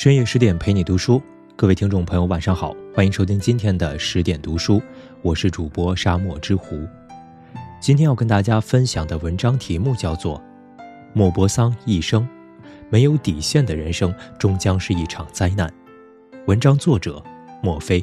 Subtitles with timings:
[0.00, 1.22] 深夜十点陪你读书，
[1.54, 4.80] 各位听众朋友晚上好，欢迎收听今天的十点读书，
[5.20, 6.88] 我是主播沙漠之狐。
[7.82, 10.38] 今天要跟大家分享的文章题目叫做
[11.12, 12.26] 《莫泊桑一生
[12.88, 15.68] 没有底线的人生终将是一场灾难》。
[16.46, 17.22] 文章作者
[17.62, 18.02] 莫非。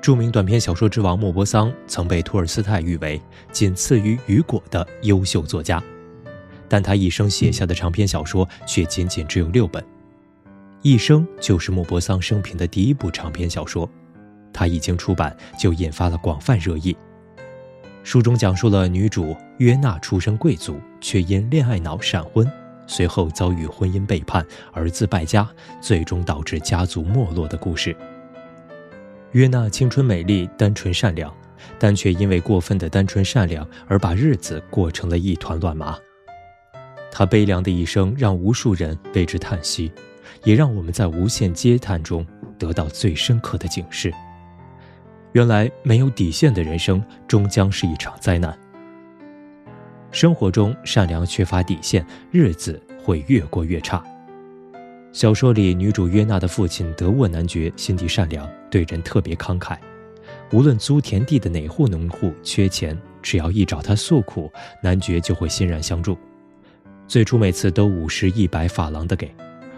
[0.00, 3.20] 著名短篇小说之王莫泊桑曾被托尔斯泰誉为
[3.52, 5.82] 仅次于雨果的优秀作家，
[6.66, 9.84] 但他一生写下的长篇小说却仅仅只有六本。
[10.84, 13.88] 《一生》就是莫泊桑生平的第一部长篇小说，
[14.52, 16.94] 它一经出版就引发了广泛热议。
[18.02, 22.46] 书中讲述了女主约娜出身贵族，却因恋爱脑闪婚，
[22.86, 25.48] 随后遭遇婚姻背叛、儿子败家，
[25.80, 27.96] 最终导致家族没落的故事。
[29.32, 31.34] 约娜青春美丽、单纯善良，
[31.78, 35.96] 但却因为过分的单纯善良而把日子过成了一团乱麻。
[37.10, 39.90] 她悲凉的一生让无数人为之叹息，
[40.44, 42.24] 也让我们在无限嗟叹中
[42.58, 44.12] 得到最深刻的警示：
[45.32, 48.56] 原来没有底线的人生终将是一场灾难。
[50.12, 54.02] 生活中善良缺乏底线，日子会越过越差。
[55.12, 59.76] 小说里，女主约娜的父亲德沃男爵心地善良，对人特别慷慨。
[60.52, 66.16] 无论租田地的哪户农户缺钱，只要一找他诉苦，男爵就会欣然相助。
[67.08, 69.32] 最初每次都五十、一百法郎的给，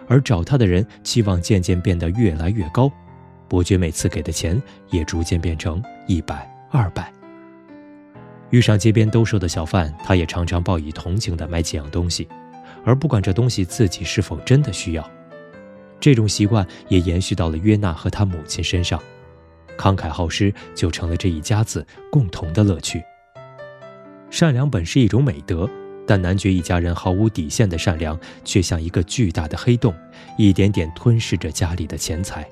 [0.09, 2.91] 而找他的人期望渐渐变得越来越高，
[3.49, 7.13] 伯爵每次给的钱也逐渐变成一百、二百。
[8.51, 12.29] 遇上街边兜售的小贩，他也常常报以同情的买几样东西，
[12.85, 15.11] 而不管这东西自己是否真的需要。
[15.99, 19.03] 这种习惯也延续到了约娜和她母亲身上，
[19.77, 23.03] 慷慨好施就成了这一家子共同的乐趣。
[24.31, 25.69] 善良本是一种美德，
[26.07, 29.95] 但男爵一家人毫无底线的善良却像一个巨大的黑洞，
[30.39, 32.49] 一点点吞噬着家里的钱财。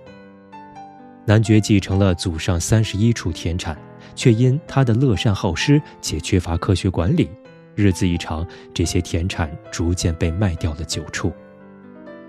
[1.25, 3.79] 男爵继承了祖上三十一处田产，
[4.15, 7.31] 却因他的乐善好施且缺乏科学管理，
[7.75, 11.33] 日子一长，这些田产逐渐被卖掉了九处。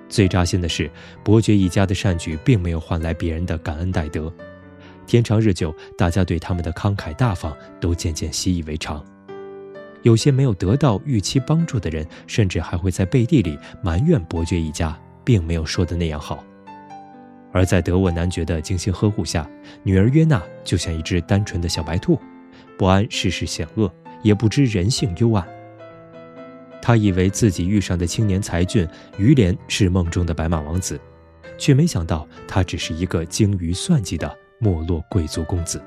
[0.08, 0.90] 最扎心的是，
[1.24, 4.32] 伯爵一家的善举并没有换来别人的感恩戴德。
[5.08, 9.04] 天长日久，大家对他们的慷慨大方都渐渐习以为常。
[10.06, 16.44] 有些没有得到预期帮助的人，甚至还会在背地里埋怨伯爵一家并没有说的那样好。
[17.52, 19.50] 而在德沃男爵的精心呵护下，
[19.82, 22.20] 女儿约娜就像一只单纯的小白兔，
[22.78, 25.44] 不谙世事险恶，也不知人性幽暗。
[26.84, 28.88] 他以为自己遇上的青年才俊
[29.18, 31.02] 于连是梦中的白马王子，
[31.58, 35.82] 却没想到他只是一个精于算计的没落贵族公子，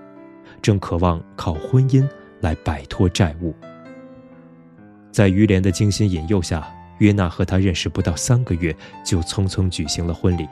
[0.60, 2.04] 正渴望靠婚姻
[2.40, 3.54] 来摆脱债务。
[5.18, 8.72] 在于连的精心引诱下，约娜和他认识不到三个月，
[9.04, 10.48] 就匆匆举行了婚礼。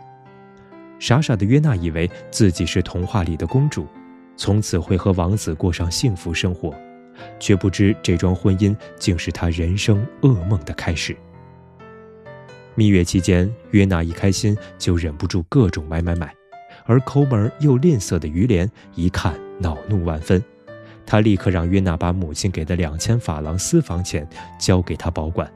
[0.99, 3.87] 傻傻的约娜以为自己是童话里的公主，
[4.37, 6.75] 从此会和王子过上幸福生活。
[7.39, 11.17] 却不知这桩婚姻竟是他人生噩梦的开始。
[12.75, 16.35] 蜜月期间，约娜一开心就忍不住各种买买买，
[16.87, 20.43] 而抠门又吝啬的于连一看恼怒万分，
[21.07, 24.29] 他立刻让约娜把母亲给的两千法郎私房钱
[24.59, 25.51] 交给他保管。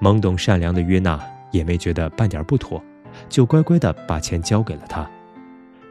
[0.00, 1.20] 懵懂善良的约娜
[1.50, 2.82] 也没觉得半点不妥，
[3.28, 5.10] 就乖乖地把钱交给了他，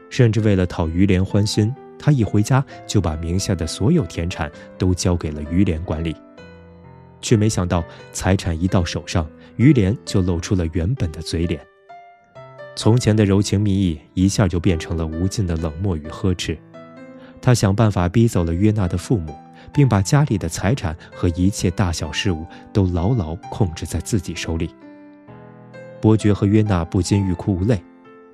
[0.08, 1.74] 甚至为了讨于连欢心。
[1.98, 6.16] 他一回家就把名下的所有田产都交给了于连管理，
[7.20, 11.60] 却没想到财产一到手上，于连就露出了原本的嘴脸。
[12.74, 16.56] 从前的柔情蜜意一下就变成了无尽的冷漠与呵斥。
[17.42, 19.34] 他想办法逼走了约娜的父母，
[19.72, 24.74] 并把家里的财产和一切大小事务都牢牢控制在自己手里。
[26.00, 27.82] 伯爵和约娜不禁欲哭无泪，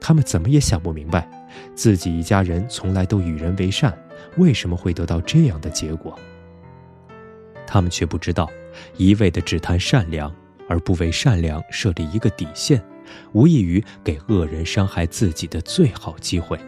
[0.00, 1.28] 他们怎么也想不明白。
[1.74, 3.96] 自己一家人从来都与人为善，
[4.36, 6.18] 为什么会得到这样的结果？
[7.66, 8.48] 他们却不知道，
[8.96, 10.32] 一味的只谈善良，
[10.68, 12.82] 而不为善良设立一个底线，
[13.32, 16.58] 无异于给恶人伤害自己的最好机会。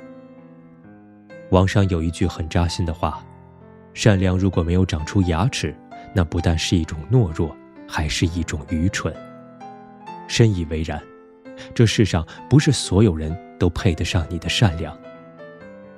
[1.50, 3.24] 网上有一句很扎心的话
[3.94, 5.74] ：“善良如果没有长出牙齿，
[6.14, 7.54] 那不但是一种懦弱，
[7.86, 9.14] 还是一种愚蠢。”
[10.28, 11.02] 深以为然。
[11.74, 13.36] 这世上不是所有人。
[13.58, 14.96] 都配得上你的善良。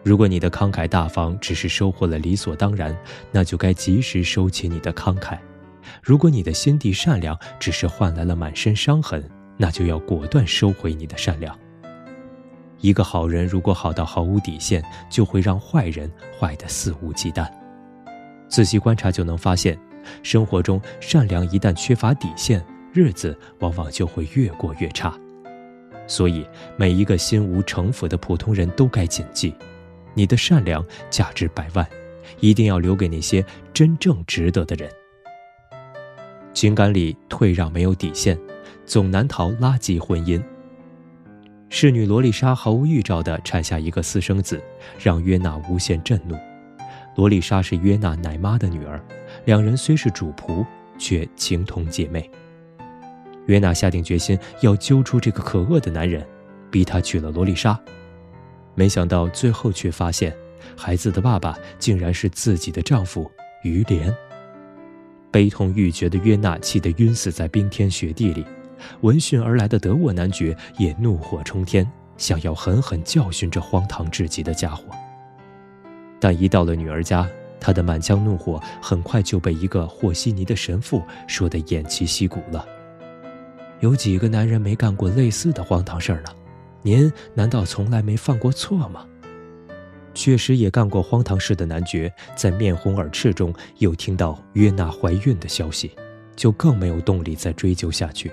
[0.02, 2.96] 如果你的慷慨大方只是收获了理所当然，
[3.30, 5.36] 那就该及时收起你的慷慨；
[6.02, 9.22] 如果你的心地善良只是换来了满身伤痕，
[9.58, 11.54] 那就要果断收回你的善良。
[12.80, 17.48] 一个好人如果好到毫无底线，就会让坏人坏得肆无忌惮。
[18.48, 19.78] 仔细观察就能发现，
[20.22, 25.14] 生活中善良一旦缺乏底线，日子往往就会越过越差。
[26.06, 26.44] 所以
[26.76, 29.54] 每一个心无城府的普通人都该谨记：
[30.14, 31.86] 你的善良价值百万，
[32.40, 34.90] 一定要留给那些真正值得的人。
[36.52, 38.36] 情感里退让没有底线，
[38.84, 40.42] 总难逃垃圾婚姻。
[41.72, 44.60] 侍女罗丽莎毫无预兆地产下一个私生子，
[45.00, 46.36] 让约娜无限震怒。
[47.14, 49.00] 罗丽莎是约娜奶妈的女儿，
[49.44, 50.66] 两人虽是主仆，
[50.98, 52.28] 却情同姐妹。
[53.46, 56.26] 约娜下定决心要揪出这个可恶的男人，
[56.72, 57.78] 逼他娶了罗丽莎。
[58.74, 60.36] 没想到最后却发现，
[60.76, 63.30] 孩子的爸爸竟然是自己的丈夫
[63.62, 64.12] 于连。
[65.30, 68.44] 悲痛欲绝的约娜气得晕死在冰天雪地里，
[69.02, 74.84] 闻讯而来的德沃男爵也怒火冲天，想要狠狠教训这荒唐至极的家伙。
[76.18, 77.28] 但一到了女儿家，
[77.58, 82.66] 他的满腔怒火很快就被一个和稀泥的神父说得偃旗息鼓了。
[83.80, 86.28] 有几个男人没干过类似的荒唐事儿呢？
[86.82, 89.06] 您难道从来没犯过错吗？
[90.12, 95.92] 确实也干过荒唐事的男爵，在面红耳赤中又听到约娜怀孕的消息，
[96.34, 98.30] 就更没有动力再追究下去。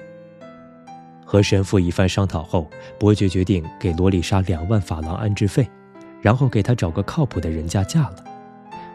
[1.28, 5.70] 和神父一番商讨后，伯爵决定给罗丽莎两万法郎安置费，
[6.22, 8.24] 然后给她找个靠谱的人家嫁了，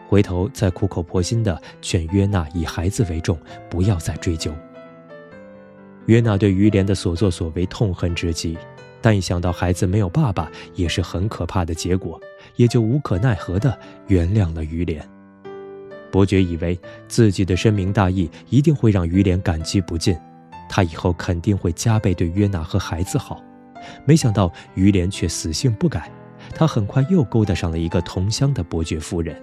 [0.09, 3.37] 回头再苦口婆心地劝约娜以孩子为重，
[3.69, 4.51] 不要再追究。
[6.07, 8.57] 约娜对于连的所作所为痛恨之极。
[8.99, 12.17] 但一想到孩子没有爸爸也是很可怕的结果，
[12.55, 13.77] 也就无可奈何地
[14.07, 15.05] 原谅了于连。
[16.09, 20.17] 伯爵以为自己的深明大义一定会让于连感激不尽，
[20.75, 23.39] 他以后肯定会加倍对约娜和孩子好。
[24.05, 26.11] 没想到于连却死性不改，
[26.55, 29.39] 他很快又勾搭上了一个同乡的伯爵夫人。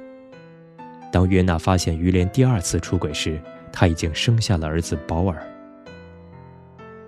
[1.13, 3.41] 当约娜发现于连第二次出轨时，
[3.73, 5.41] 他已经生下了儿子保尔。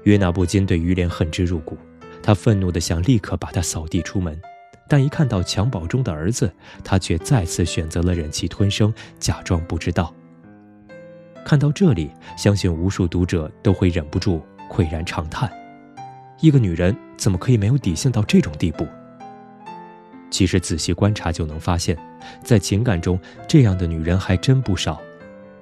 [0.05, 1.77] 约娜不禁对于连恨之入骨。
[2.23, 4.41] 他愤怒地想立刻把他扫地出门，
[4.89, 6.55] 但一看到襁褓中的儿子，
[6.85, 10.15] 他却再次选择了忍气吞声，假装不知道。
[11.45, 14.41] 看到这里，相信无数读者都会忍不住
[14.71, 15.51] 喟然长叹：
[16.41, 18.87] 一个女人怎么可以没有底线到这种地步？
[20.31, 21.97] 其实仔细观察就能发现，
[22.43, 25.01] 在情感中，这样的女人还真不少。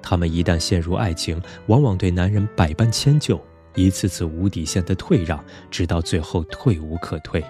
[0.01, 3.39] 她们一旦陷入爱情，往往对男人百般迁就。
[3.75, 7.43] 一次次无底线的退让，直到最后退无可退。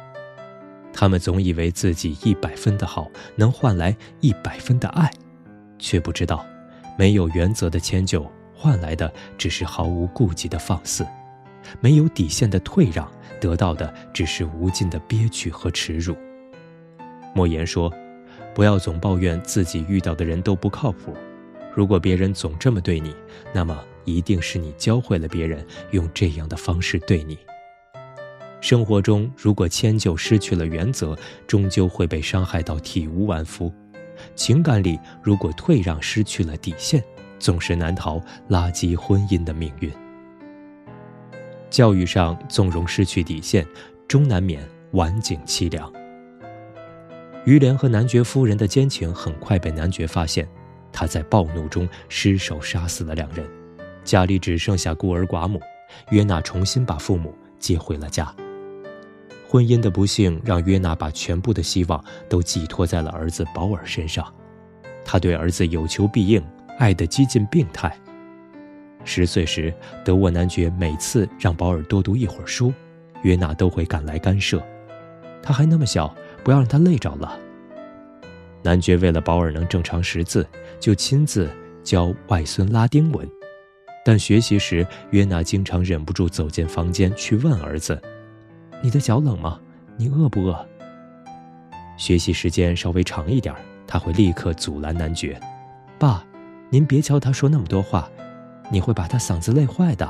[0.94, 5.10] 他们总以为自己一百分的好能换来一百分的爱，
[5.80, 6.46] 却不知道，
[7.02, 11.04] 没有原则的迁就换来的只是毫无顾忌的放肆；
[11.80, 16.16] 没有底线的退让得到的只是无尽的憋屈和耻辱。
[17.34, 17.92] 莫言说
[18.54, 21.12] ：“不要总抱怨自己遇到的人都不靠谱。
[21.74, 23.16] 如果别人总这么对你，
[23.52, 27.36] 那么……”一定是你教会了别人用这样的方式对你。
[28.60, 33.72] 生活中，如果迁就失去了原则，终究会被伤害到体无完肤；
[34.42, 37.04] 情感里，如果退让失去了底线，
[37.38, 39.92] 总是难逃垃圾婚姻的命运。
[41.70, 43.64] 教育上纵容失去底线，
[44.08, 45.94] 终难免晚景凄凉。
[47.46, 50.50] 于连和男爵夫人的奸情很快被男爵发现，
[50.92, 53.48] 他在暴怒中失手杀死了两人。
[54.04, 55.62] 家里只剩下孤儿寡母，
[56.10, 58.34] 约娜重新把父母接回了家。
[59.52, 64.34] 婚姻的不幸让约娜把全部的希望都寄托在了儿子保尔身上，
[65.04, 66.42] 他对儿子有求必应，
[66.80, 67.94] 爱得几近病态。
[69.04, 69.74] 十岁时，
[70.06, 72.74] 德沃男爵每次让保尔多读一会儿书，
[73.24, 74.64] 约娜都会赶来干涉。
[75.44, 76.16] 他还那么小，
[76.46, 77.38] 不要让他累着了。
[78.64, 80.48] 男爵为了保尔能正常识字，
[80.80, 81.50] 就亲自
[81.84, 83.30] 教外孙拉丁文。
[84.06, 88.02] 但学习时，约娜经常忍不住走进房间去问儿子
[88.82, 89.60] ：“你的脚冷吗？
[89.98, 90.68] 你饿不饿？”
[91.98, 95.40] 学习时间稍微长一点，他会立刻阻拦男爵
[96.00, 96.26] ：“爸，
[96.70, 98.10] 您别教他说那么多话，
[98.72, 100.10] 你会把他嗓子累坏的。”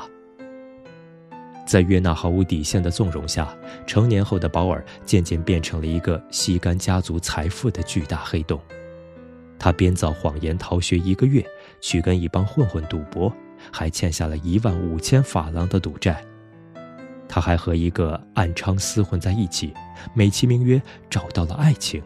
[1.66, 3.54] 在约娜毫无底线的纵容下，
[3.86, 8.60] 成年后的保尔渐渐变成了一个吸干家族财富的巨大黑洞。
[9.60, 11.46] 他编造谎言逃学一个月，
[11.80, 13.32] 去跟一帮混混赌博。
[13.72, 16.26] 还欠下了一万五千法郎的赌债，
[17.32, 19.74] 他还和一个暗娼厮混在一起，
[20.14, 22.04] 美其名曰找到了爱情。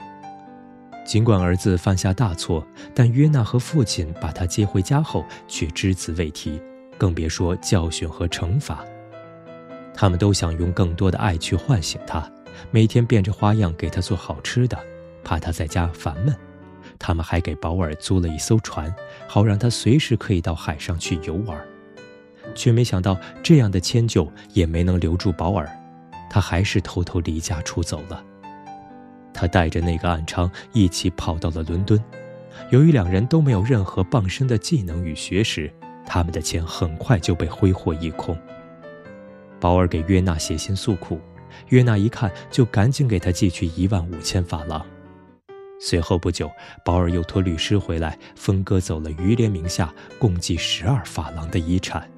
[1.04, 2.64] 尽管儿子犯下大错，
[2.94, 6.62] 但约娜和父亲把他接回家后却只字未提，
[6.96, 8.86] 更别说教训和惩罚。
[9.96, 12.32] 他们都想用更多的爱去唤醒他，
[12.70, 14.78] 每天变着花样给他做好吃的，
[15.24, 16.36] 怕他在家烦闷。
[17.00, 18.94] 他们还给保尔租了一艘船，
[19.28, 21.60] 好让他随时可以到海上去游玩，
[22.54, 25.70] 却没想到这样的迁就也没能留住保尔。
[26.30, 28.24] 他还是偷偷离家出走了。
[29.34, 32.02] 他带着那个暗娼一起跑到了伦敦。
[32.72, 35.72] 由于两人都没有任何傍身的技能与学识，
[36.06, 38.38] 他们的钱很快就被挥霍一空。
[39.60, 41.20] 保尔给约娜写信诉苦，
[41.70, 44.86] 约娜一看就赶紧给他寄去一万五千法郎。
[45.80, 46.50] 随后不久，
[46.86, 52.10] 保尔又托律师回来，分割走了于连名下共计十二法郎的遗产。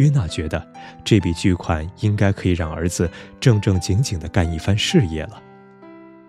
[0.00, 0.66] 约娜觉得
[1.04, 5.42] 这笔巨款应该可以让儿子正正经经地干一番事业了，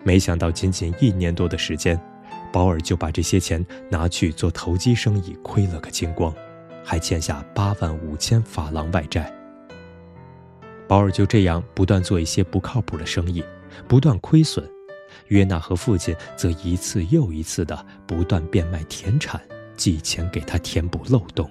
[0.04, 1.98] 没想到仅仅一年多的时间，
[2.52, 6.34] 保尔就把这些钱拿去做投机生意，亏了个精光，
[6.84, 9.32] 还欠下八万五千法郎外债。
[10.86, 13.42] 保尔就这样不断做一些不靠谱的生意，
[13.88, 14.68] 不断亏损。
[15.28, 19.40] 约娜和父亲则一次又一次地不断变卖田产，
[19.78, 21.50] 寄钱给他填补漏洞。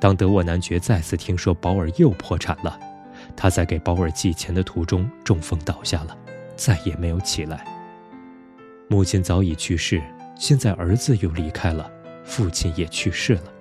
[0.00, 2.80] 当德沃男爵再次听说保尔又破产了，
[3.36, 6.16] 他在给保尔寄钱的途中中风倒下了，
[6.56, 7.64] 再也没有起来。
[8.88, 10.02] 母亲早已去世，
[10.34, 11.88] 现在儿子又离开了，
[12.24, 13.52] 父亲也去世了，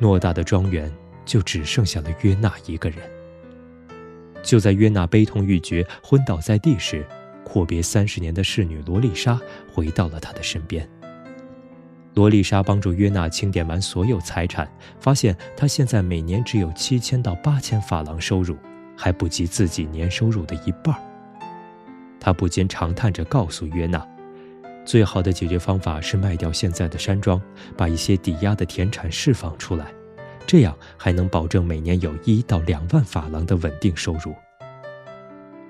[0.00, 0.92] 偌大的庄园
[1.24, 2.98] 就只剩下了约娜一个人。
[4.42, 7.06] 就在约娜悲痛欲绝、昏倒在地时，
[7.44, 9.40] 阔别三十年的侍女罗丽莎
[9.72, 10.86] 回到了他的身边。
[12.14, 18.56] 罗丽莎帮助约娜清点完所有财产，发现她现在每年只有七千到八千法郎收入，
[18.96, 20.94] 还不及自己年收入的一半。
[22.20, 24.06] 她不禁长叹着，告诉约娜，
[24.84, 27.40] 最好的解决方法是卖掉现在的山庄，
[27.76, 29.86] 把一些抵押的田产释放出来。
[30.46, 34.34] 这样还能保证每年有一到两万法郎的稳定收入。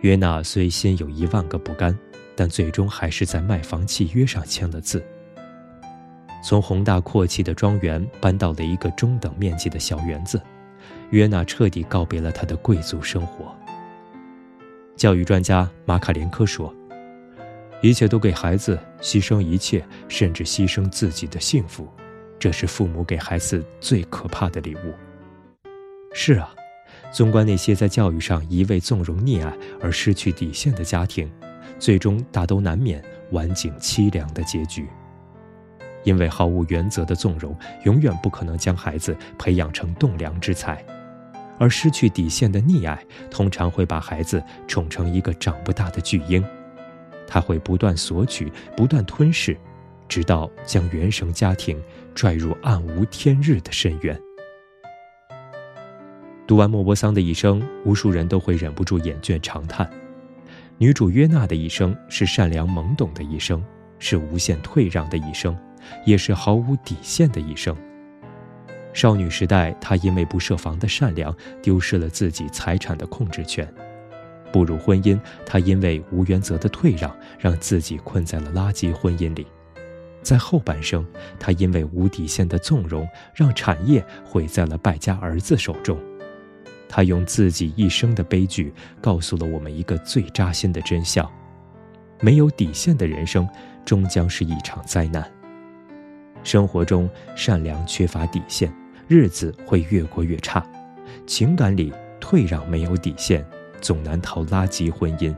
[0.00, 1.96] 约娜虽心有一万个不甘，
[2.34, 5.04] 但最终还是在卖房契约上签了字。
[6.42, 10.42] 从宏大阔气的庄园搬到了一个中等面积的小园子，
[11.10, 13.54] 约娜彻底告别了她的贵族生活。
[14.96, 16.74] 教育专家马卡连科说
[17.80, 21.88] ：“一切都给孩子，牺牲一切，甚至牺牲自己的幸福。”
[22.38, 24.92] 这是父母给孩子最可怕的礼物。
[26.12, 26.52] 是啊，
[27.12, 31.30] 纵观那些在教育上一味纵容溺爱而失去底线的家庭，
[31.78, 34.88] 最终大都难免晚景凄凉的结局。
[36.04, 40.76] 因为毫无原则的纵容，永远不可能将孩子培养成栋梁之才；
[41.58, 42.98] 而失去底线的溺爱，
[43.30, 46.44] 通常会把孩子宠成一个长不大的巨婴。
[47.26, 49.56] 他会不断索取，不断吞噬。
[50.08, 51.82] 直到将原生家庭
[52.14, 54.20] 拽入暗无天日的深渊。
[56.46, 59.88] 读完莫泊桑的一生，无数人都会忍不住眼倦长叹。
[60.76, 63.64] 女主约娜的一生是善良懵懂的一生，
[63.98, 65.56] 是无限退让的一生，
[66.04, 67.76] 也是毫无底线的一生。
[68.92, 73.66] 少女时代，她因为不设防的善良，丢失了自己财产的控制权；
[74.52, 79.46] 步入婚姻，她因为无原则的退让，让自己困在了垃圾婚姻里。
[80.22, 81.04] 在后半生，
[81.36, 85.98] 他因为无底线的纵容，让产业毁在了败家儿子手中。
[86.88, 91.28] 他用自己一生的悲剧，告诉了我们一个最扎心的真相：
[92.20, 93.48] 没有底线的人生，
[93.84, 95.28] 终将是一场灾难。
[96.42, 98.72] 生活中善良缺乏底线，
[99.08, 100.62] 日子会越过越差；
[101.26, 103.44] 情感里退让没有底线，
[103.80, 105.34] 总难逃垃圾婚姻；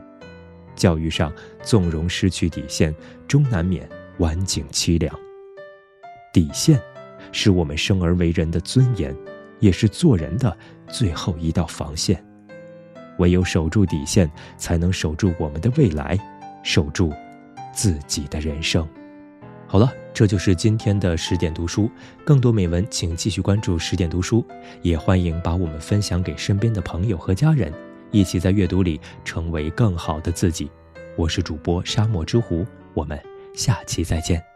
[0.75, 1.31] 教育上
[1.61, 2.93] 纵容失去底线，
[3.27, 3.87] 终难免。
[4.19, 5.13] 晚景凄凉。
[6.31, 6.79] 底线，
[7.33, 9.13] 是我们生而为人的尊严，
[9.59, 10.57] 也是做人的
[10.87, 12.23] 最后一道防线。
[13.19, 16.17] 唯有守住底线，才能守住我们的未来，
[16.63, 17.11] 守住
[17.73, 18.87] 自己的人生。
[19.67, 21.91] 好了，这就是今天的十点读书。
[22.23, 24.45] 更多美文，请继续关注十点读书，
[24.81, 27.69] 也欢迎把我们分享给身边的朋友和家人，
[28.11, 30.71] 一起在阅读里成为更好的自己。
[31.17, 33.19] 我是主播沙漠之狐，我们。
[33.53, 34.54] 下期再见。